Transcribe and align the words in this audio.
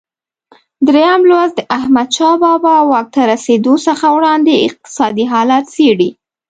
درېم 0.87 1.21
لوست 1.29 1.53
د 1.57 1.61
احمدشاه 1.77 2.35
بابا 2.43 2.75
واک 2.91 3.07
ته 3.15 3.21
رسېدو 3.31 3.73
څخه 3.87 4.05
وړاندې 4.15 4.53
اقتصادي 4.67 5.25
حالت 5.33 5.63
څېړي. 5.75 6.09